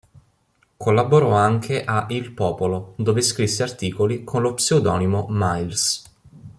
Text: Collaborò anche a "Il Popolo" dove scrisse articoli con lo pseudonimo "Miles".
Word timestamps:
Collaborò 0.77 1.29
anche 1.35 1.83
a 1.83 2.07
"Il 2.09 2.31
Popolo" 2.31 2.95
dove 2.97 3.21
scrisse 3.21 3.61
articoli 3.61 4.23
con 4.23 4.41
lo 4.41 4.55
pseudonimo 4.55 5.27
"Miles". 5.29 6.03